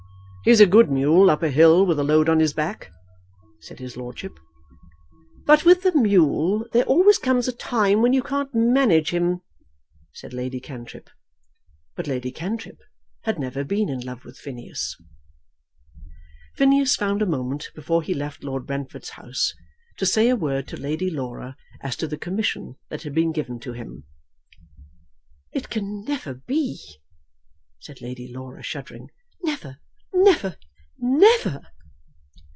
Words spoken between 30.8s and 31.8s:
never!"